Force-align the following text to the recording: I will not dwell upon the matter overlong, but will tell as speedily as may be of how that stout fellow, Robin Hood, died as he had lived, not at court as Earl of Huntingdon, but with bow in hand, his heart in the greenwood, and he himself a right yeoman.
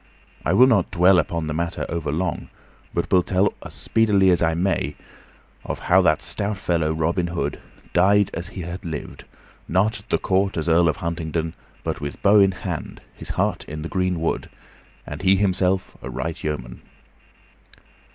I 0.43 0.53
will 0.53 0.65
not 0.65 0.89
dwell 0.89 1.19
upon 1.19 1.45
the 1.45 1.53
matter 1.53 1.85
overlong, 1.87 2.49
but 2.91 3.11
will 3.11 3.21
tell 3.21 3.53
as 3.63 3.75
speedily 3.75 4.31
as 4.31 4.41
may 4.41 4.95
be 4.97 4.97
of 5.63 5.77
how 5.93 6.01
that 6.01 6.23
stout 6.23 6.57
fellow, 6.57 6.91
Robin 6.91 7.27
Hood, 7.27 7.59
died 7.93 8.31
as 8.33 8.47
he 8.47 8.61
had 8.61 8.83
lived, 8.83 9.25
not 9.67 10.01
at 10.11 10.21
court 10.23 10.57
as 10.57 10.67
Earl 10.67 10.89
of 10.89 10.97
Huntingdon, 11.05 11.53
but 11.83 12.01
with 12.01 12.19
bow 12.23 12.39
in 12.39 12.53
hand, 12.53 13.01
his 13.13 13.29
heart 13.37 13.63
in 13.65 13.83
the 13.83 13.89
greenwood, 13.89 14.49
and 15.05 15.21
he 15.21 15.35
himself 15.35 15.95
a 16.01 16.09
right 16.09 16.43
yeoman. 16.43 16.81